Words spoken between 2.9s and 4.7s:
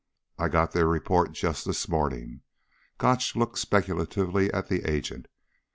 Gotch looked speculatively at